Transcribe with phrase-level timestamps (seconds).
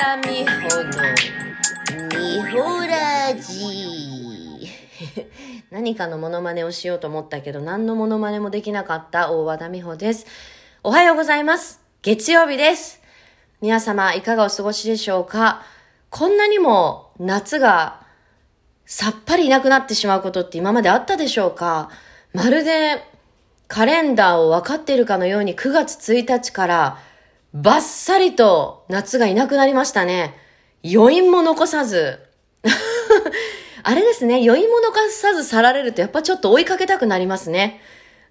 [0.00, 0.92] 田美穂の
[2.08, 4.66] 美穂ラジ
[5.70, 10.24] 何かのモノマネをしようと思ったけど何のモノマネもできなかった大和田美穂です。
[10.82, 11.82] おはようございます。
[12.00, 13.02] 月曜日です。
[13.60, 15.60] 皆様いかがお過ごしでしょうか？
[16.08, 18.00] こんなにも夏が
[18.86, 21.90] さっぱりいなくなってしまうことって今まであったでしょうか？
[22.32, 23.04] まるで
[23.68, 26.98] カレンダーを分かっているかのように9月1日から
[27.52, 30.36] バッサリと夏がいなくなりましたね。
[30.84, 32.20] 余韻も残さず。
[33.82, 37.80] あれですね、余韻も残さず去られるとやっぱちょっと追いかけたくなりますね。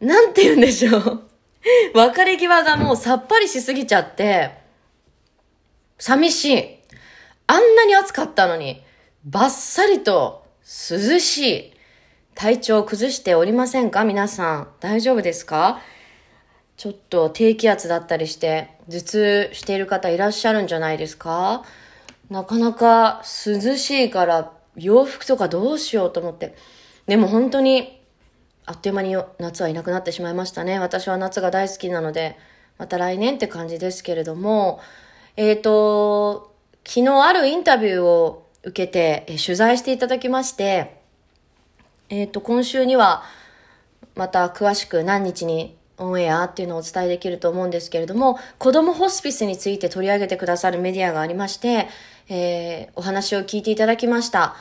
[0.00, 1.22] なんて言うんでしょう。
[1.94, 4.50] 別れ際がもうさっぱりしすぎちゃって、
[5.98, 6.78] 寂しい。
[7.46, 8.82] あんなに暑かったのに、
[9.24, 10.44] バッサリと
[10.90, 11.72] 涼しい。
[12.34, 14.04] 体調を崩しておりませんか？
[14.04, 14.68] 皆さん。
[14.80, 15.80] 大丈夫ですか？
[16.76, 21.64] ちょっと低気圧だったりして、頭痛している方いらっしゃるんじゃないですか？
[22.30, 26.54] なかなか涼しいから洋服とかどうしようと思って。
[27.06, 28.02] でも本当に、
[28.66, 30.78] あっという間に夏はいなくなってしまいましたね。
[30.78, 32.36] 私は夏が大好きなので、
[32.78, 34.80] また来年って感じですけれども、
[35.36, 36.52] えっ、と、
[36.84, 41.00] 昨日あるインタビューを受けて、え取材していただきまして、
[42.10, 43.22] えっ、と、今週には、
[44.14, 51.88] また詳しく何日にオンエアっていうのをお伝えできると思うんですけれども、子供ホスピスについて取り上げてくださるメディアがありまして、
[52.28, 54.56] えーお話を聞いていただきました。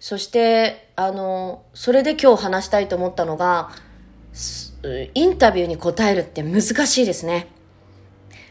[0.00, 3.70] そして、あの、それで今日話したいと思ったのが、
[5.14, 7.48] インタビューに答えるって難しいですね。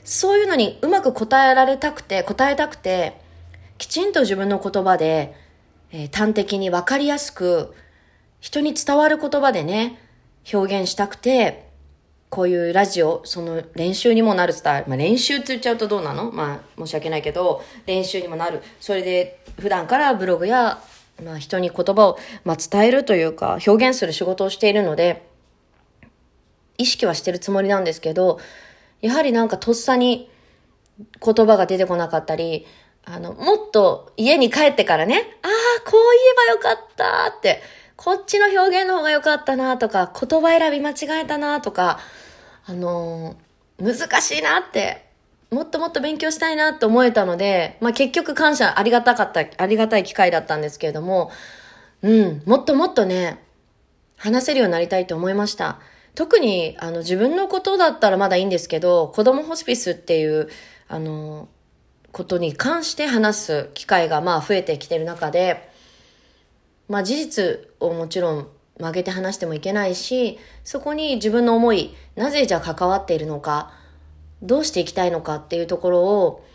[0.03, 3.19] そういうのにうまく答えられたくて、答えたくて、
[3.77, 5.33] きちんと自分の言葉で、
[5.91, 7.73] えー端的にわかりやすく、
[8.39, 9.99] 人に伝わる言葉でね、
[10.53, 11.66] 表現したくて、
[12.30, 14.89] こういうラジオ、その練習にもなるスタイル。
[14.89, 16.31] まあ練習って言っちゃうとどうなの？
[16.31, 18.61] まあ申し訳ないけど、練習にもなる。
[18.80, 20.81] それで普段からブログや、
[21.23, 25.26] まあ人に言葉を、まあ、伝えるというか、表現する仕事をしているので、
[26.77, 28.39] 意識はしてるつもりなんですけど、
[29.02, 30.30] やはりなんかとっさに
[31.23, 32.67] 言葉が出てこなかったり、
[33.05, 36.02] あの、もっと家に帰ってからね、ああ、こう
[36.52, 37.61] 言えばよかったって、
[37.97, 41.99] こっちの表現の方がよかったなとか、言葉選び間違えたなとか、
[42.65, 43.47] あのー
[43.80, 45.05] 難しいなって、
[45.52, 51.31] もっともっと勉強したいなって思えたので、まあ結局感謝、ありがたかった、ありがたい機会だったんですけれども、
[52.02, 53.43] うん、もっともっとね、
[54.17, 55.80] 話せるようになりたいと思いました。
[56.15, 60.49] 特に、あの、自分のことだったらまだいいんですけど、子供ホスピスっていう、
[60.87, 61.47] あの、
[62.11, 65.69] ことに関して話す機会がまあ増えてきてる中で、
[66.89, 68.48] まあ事実をもちろん
[68.80, 73.71] 曲げて話してもいけないし、そこに自分の思い、なぜじゃあ関わっているのか、
[74.42, 76.45] どうしていきたいのかっていうところを、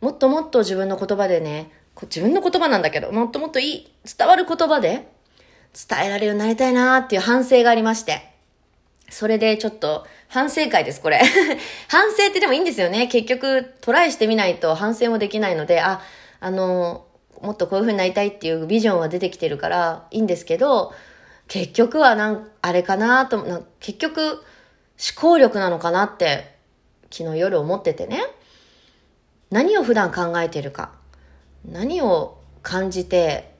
[0.00, 1.70] もっともっと自分の言葉でね、
[2.02, 5.08] 自分の言葉なんだけど、もっともっといい、伝わる言葉で
[5.88, 8.32] 伝えられるようになりたいなっていう反省がありまして。
[9.10, 11.20] それでちょっと反省会です、これ。
[11.88, 13.06] 反省ってでもいいんですよね。
[13.06, 16.00] 結局トライしてみないと反省もできないので、あ、
[16.40, 17.04] あの、
[17.44, 20.92] もっとこういう風になりたいっていうビジョンは出てきてるからいいんですけど、
[21.46, 24.40] 結局はなん、あれかなと、な結局思
[25.16, 26.56] 考力なのかなって
[27.10, 28.22] 昨日夜思っててね。
[29.50, 30.92] 何を普段考えてるか。
[31.64, 33.52] 何を感じて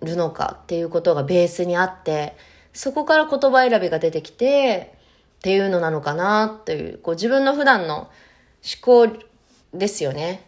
[0.00, 2.36] るのかっていうことがベースにあって、
[2.72, 4.94] そこから言葉選びが出てきて、
[5.38, 8.08] っていうのなのかなっていう、こう自分の普段の思
[8.80, 9.06] 考
[9.74, 10.46] ですよね。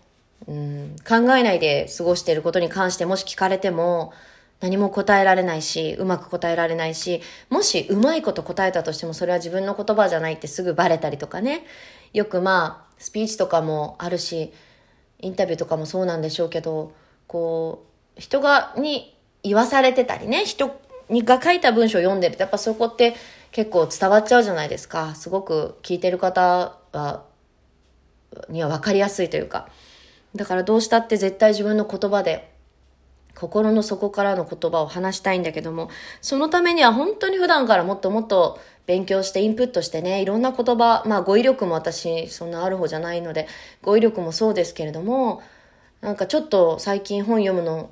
[0.48, 4.12] うん、考えないで過ごしていることに関してもし聞かれても
[4.60, 7.20] 何も答えられないし、うまく答えられないし、
[7.50, 11.66] もしうまいこと答えたとしてもそれは自分の言葉じゃないってすぐバレたりとかね。
[12.14, 14.54] よくまあ、スピーチとかもあるし、
[15.20, 16.92] インタビューとかもそうなんでしょうけど、
[17.26, 17.84] こ
[18.16, 20.80] う、人が、に言わされてたりね、人
[21.10, 23.14] にが書いた文章を読んでると、やっぱそこって
[23.52, 25.14] 結構伝わっちゃうじゃないですか。
[25.14, 27.24] すごく聞いてる方は、
[28.48, 29.68] には分かりやすいというか。
[30.36, 32.52] だからどうしたって絶対自分の言葉で、
[33.34, 35.90] 心の底からの言葉を話したいんだけども、
[36.20, 43.46] そのためには本当に普段からもっともっと勉強してインプットしてね、いろんな言葉、まあ語彙力も私そんなある方じゃないので、
[43.82, 45.42] 語彙力もそうですけれども、
[46.00, 47.90] なんかちょっと最近本読むの、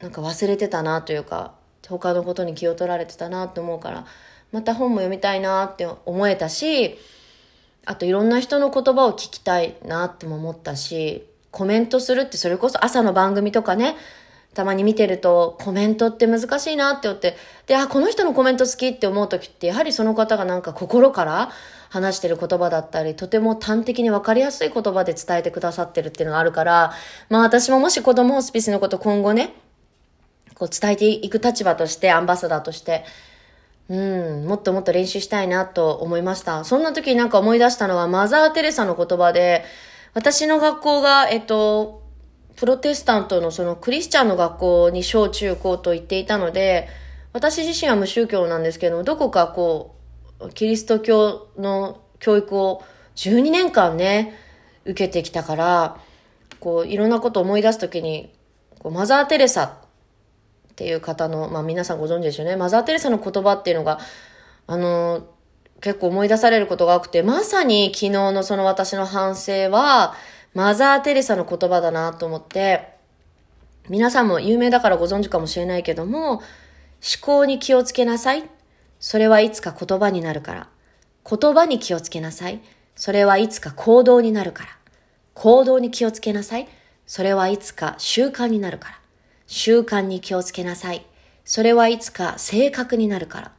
[0.00, 1.54] なんか忘れてたなというか、
[1.88, 4.06] 他のことに気を取られてたなと思うから、
[4.52, 6.98] また本も読みたいなって思えたし、
[7.84, 13.96] あといろんな人の言葉を聞きたいなっても思ったし、コメントするってそれこそ朝の番組とかね、
[14.52, 17.34] たまに見てると、コメントって難しいなって思って、
[17.66, 21.50] で、あ、この人のコメント好きって思う時って、やはりその方がなんか心から
[21.88, 26.92] 話してる言葉だったり、とても端的に分かりやすい言葉で伝えてくださってるっていうのがあるから、
[27.30, 29.54] まあ私ももし子供ホスピスのこと今後ね、
[30.56, 33.04] こう伝えていく立場として、アンバサダーとして、
[33.88, 36.64] うん、もっともっと練習したいなと思いました。
[36.64, 39.64] そんな時になんか思い出したのは、マザー・テレサの言葉で、
[40.16, 42.02] 私の学校が、えっと、
[42.56, 46.88] プロテスタントのそのクリスチャンの学校に小中高と言っていたので、
[47.34, 49.94] 私自身は無宗教なんですけどもどこかこ
[50.40, 52.82] う、キリスト教の教育を
[53.16, 54.32] 12年間ね、
[54.86, 56.00] 受けてきたから、
[56.60, 58.32] こう、いろんなことを思い出すときに、
[58.78, 59.70] こうマザー・テレサっ
[60.76, 62.56] ていう方の、まあ皆さんご存知ですよね。
[62.56, 63.98] マザー・テレサの言葉っていうのが、
[64.66, 65.26] あの、
[65.80, 70.14] 結構思い出されることが多くて、まさに昨日のその私の反省は、
[70.54, 72.96] マザー・テレサの言葉だなと思って、
[73.88, 76.42] 皆さんも有名だからご存知かもしれないけども、思
[77.20, 78.48] 考に気をつけなさい。
[78.98, 80.68] それはいつか言葉になるから。
[81.28, 82.60] 言葉に気をつけなさい。
[82.94, 84.70] それはいつか行動になるから。
[85.34, 86.68] 行動に気をつけなさい。
[87.06, 89.00] それはいつか習慣になるから。
[89.46, 91.04] 習慣に気をつけなさい。
[91.44, 93.52] それはいつか性格になるから。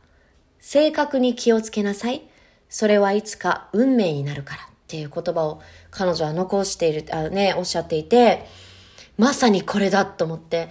[0.70, 2.24] 性格に気をつけなさい。
[2.68, 4.64] それはいつか運命になるから。
[4.64, 5.62] っていう言葉を
[5.92, 8.46] 彼女は残している、あね、おっしゃっていて、
[9.18, 10.68] まさにこれだと思って、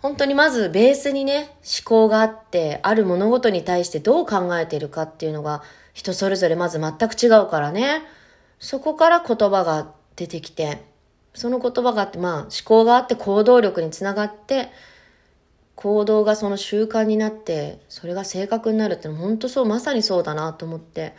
[0.00, 5.62] 本当にまずベースにね、思考があって、ある物事に対してどう考えているかっていうのが
[5.92, 8.04] 人それぞれまず全く違うからね。
[8.60, 10.86] そこから言葉が出てきて、
[11.34, 14.70] その言葉があって、まあ思考があって行動力につながって、
[15.82, 21.12] 行動がその習慣になって、それが性格になるって本当そう、まさにそうだなと思って。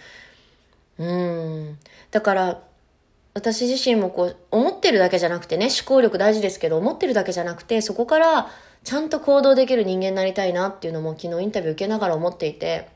[0.98, 1.77] うん。
[2.12, 2.63] だから、
[3.33, 8.50] 私自身もこう、思ってるだけじゃなくてね、思考力大事ですけど、思ってるだけじゃなくて、そこから
[8.86, 12.88] ちゃんと行動できる人間になりたいなっていうのも昨日インタビュー受けながら思っていて、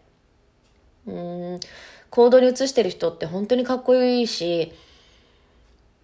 [1.05, 1.59] うん、
[2.09, 4.71] 行動に移してる人って本当にかっこいいし、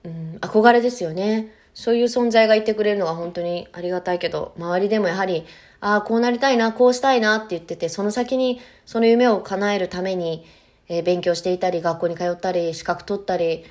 [0.04, 1.54] うん、憧れですよね。
[1.73, 5.45] そういう存在がいてくれるのが本当にありがたいけど、周りでもやはり、
[5.79, 10.45] ああ、こうなりたいな、こうしたいなって言ってて、その先にその夢を叶えるために、
[10.87, 13.65] えー、勉強していたり、学校に通ったり、資格取ったり、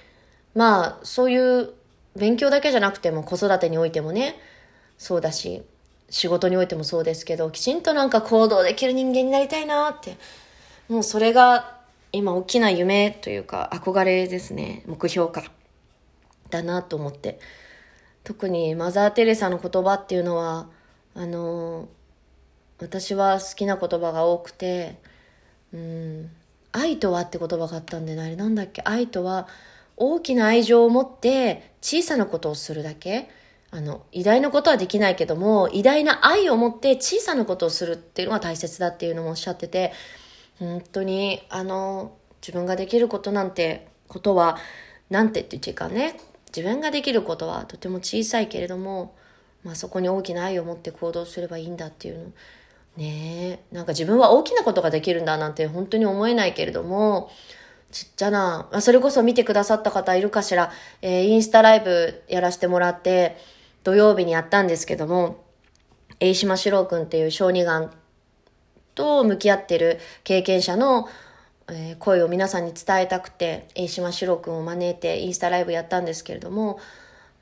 [0.54, 1.70] まあ、そういう
[2.16, 4.36] 勉強だけじゃなくても子育てにおいてもね、
[4.98, 5.62] そうだし、
[6.10, 10.16] 仕事においてもそうですけど、きちんとなんか行動できる人間になりたいなって、
[10.88, 11.78] もうそれが
[12.12, 15.44] 今大きな夢というか憧れですね、目標か。
[16.50, 17.38] だなと思って。
[18.24, 20.68] 特にマザー・テレサの言葉っていうのは、
[21.14, 21.88] あの、
[22.78, 24.98] 私は好きな言葉が多くて、
[25.72, 26.30] うん、
[26.72, 28.82] 愛とはって言葉があったんであれなんだっけ？
[28.84, 29.46] 愛とは
[29.96, 33.28] 大きな愛情を持って小さなことをするだけ
[33.74, 39.92] あの、偉大なことはできないけども、偉大な愛を持って小さなことをするっていうのが大切だっていうのもおっしゃってて、
[40.58, 44.58] 本当に、あの、自分ができることなんて、ことは、
[45.08, 46.20] なんてって言っちゃいかね。
[46.54, 49.14] 自分ができることはとても小さいけれども、
[49.64, 52.24] まあそこに大きな愛を持って行動すればいいんだっていうの。
[52.96, 57.30] ねえ、なんか自分は大きなことができるんだなんて本当に思えないけれども、
[57.90, 63.36] ちっちゃな、あ、それこそ見てくださった方いるかしら、えー、インスタライブやらせてもらって、
[63.84, 65.44] 土曜日にやったんですけども、
[66.20, 67.92] 栄島四郎くんっていう小児がん
[68.94, 71.08] と向き合ってる経験者の、
[71.68, 76.78] えー、声を皆さんに伝えたくて、栄島四郎くんを招いてインスタライブやったんですけれども、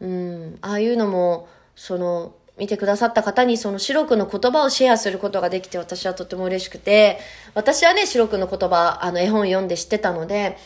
[0.00, 7.18] うん、ああいうのも、その、見てくださった方にその白くの言葉をシェアすることができて私はとても嬉しくて、
[7.54, 10.59] 私はね、白くの言葉、あの絵本読んで知ってたので、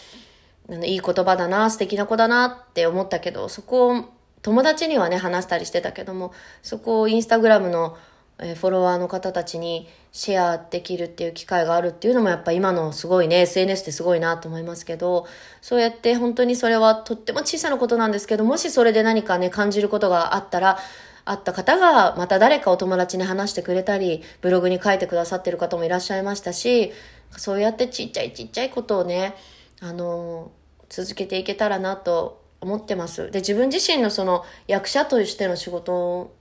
[0.68, 4.04] あのいい言葉だな、素敵な子だなって思ったけど、そこを
[4.42, 7.96] 友達にはね、話したりしてたけども、そこをインスタグラムの
[8.38, 15.26] えフォロワーの方たちにシェアできるっていう機会があるっていうのもやっぱ今のすごいね、SNS ってすごいなと思いますけど、
[15.60, 20.78] そうやって本当にそれはとっても小さなことなんですけど、もしそれで何かね、感じることがあったら、
[21.24, 26.92] あった方が、また誰かお友達に話してくれたり、ブログに書いてくださってる方もいらっしゃいましたし、
[27.36, 29.34] そうやってちっちゃいちっちゃいことをね、
[29.80, 30.50] あの、
[30.88, 33.30] 続けていけたらなと思ってます。
[33.30, 36.34] で、自分自身のその役者としての仕事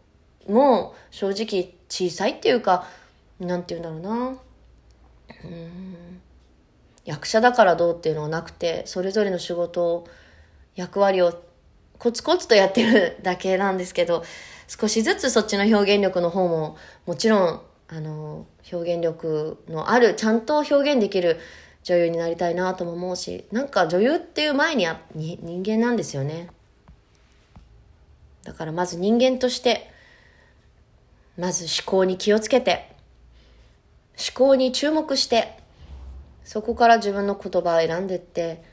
[0.48, 2.88] も正直小さいっていうか、
[3.40, 4.38] なんて言うんだろうな。
[5.46, 6.22] うん
[7.06, 10.08] 役者だからどうっていうのはなくて、それぞれの仕事、
[10.76, 11.40] 役割を
[12.00, 14.24] コツコツとやってるだけなんですけど、
[14.68, 21.38] 少しずつそっちの表現力の方も、もちろん、あの、表現力のある、ちゃんと表現できる
[21.84, 26.48] 女優になりたいなとも思うし、なんか女優っていう前にに人間なんですよね。
[28.44, 29.93] だからまず人間として、
[31.38, 32.96] まず思考に気をつけて、
[34.18, 35.58] 思考に注目して、
[36.44, 38.63] そこから自分の言葉を選んでって、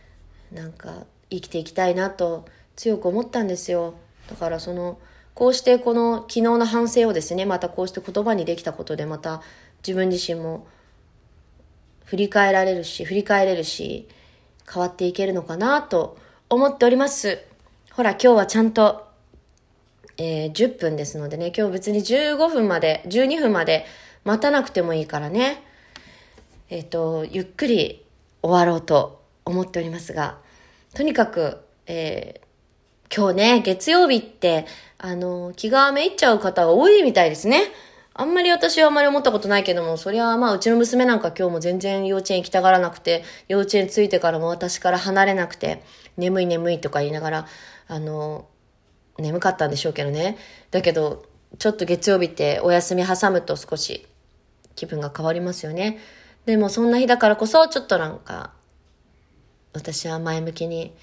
[0.52, 3.94] なんか生きていきたいなと強く思ったんですよ。
[4.28, 4.98] だからその、
[5.34, 9.42] こうしてこの昨日の反省をですね、またこうして言葉にできたことでまた
[9.86, 10.66] 自分自身も
[12.04, 14.08] 振り返られるし、振り返れるし、
[14.70, 17.38] 変わっていけるのかなと思っております。
[17.92, 19.09] ほら、今日はちゃんと、
[20.22, 23.86] えー、10分ですのでね、今日別に15分まで、12分まで
[24.22, 25.64] 待たなくてもいいからね、
[26.68, 28.04] えっ、ー、と、ゆっくり
[28.42, 30.36] 終わろうと思っておりますが、
[30.92, 34.66] とにかく、えー、今日ね、月曜日って、
[34.98, 37.72] あの、気がめいっちゃう方が多いみたいですね。
[38.12, 45.82] あんまり私はあんまり思ったことないけども、そりゃまあうちの娘なんか今日も全然幼稚園行きたがらなくて、幼稚園着いてからも私から離れなくて、
[46.18, 47.46] 眠い眠いとか言いながら、
[47.88, 48.44] あの、
[49.18, 50.36] 眠かったんでしょうけどね。
[50.70, 51.24] だけど、
[51.58, 54.06] ちょっと月曜日ってお休み挟むと少し
[54.76, 55.98] 気分が変わりますよね。
[56.46, 58.52] でもそんな日だからこそ、ちょっとなんか、
[59.72, 60.94] 私は前向きに、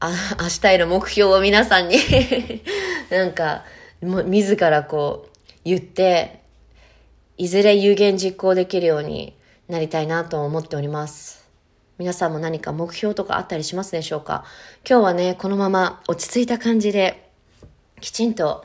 [0.00, 1.96] あ、明日への目標を皆さんに
[3.10, 3.64] なんか、
[4.02, 5.30] も自らこう、
[5.64, 6.40] 言って、
[7.38, 9.36] いずれ有言実行できるように
[9.68, 11.45] なりたいなと思っております。
[11.98, 14.44] 皆さんも何か目標とかあったりしますでしょうか？
[14.88, 17.30] 今日はね、このまま落ち着いた感じで、
[18.00, 18.64] きちんと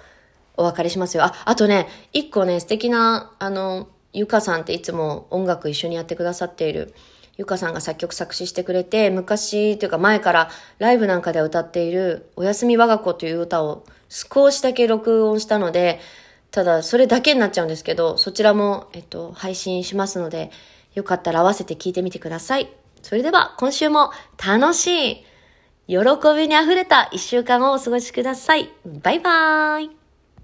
[0.58, 1.24] お別れしますよ。
[1.24, 6.94] あ、あとね、一個ね、素敵な、あの、ゆかさんっていつも音楽一緒にやってくださっている、
[7.38, 16.02] ゆかさんが作曲作詞してくれて、昔というか前からライブなんかで歌っている、おやすみ我が子という歌を少しだけ録音したので、
[16.52, 20.52] ただそれだけになっちゃうんですけど、そちらも、えっと、配信しますので、
[20.96, 22.70] よかったら合わせて聞いてみてください。
[23.02, 25.26] それでは今週も楽しい、
[25.88, 25.98] 喜
[26.36, 28.70] びに溢れた一週間をお過ごしください。
[28.86, 30.01] バイバーイ。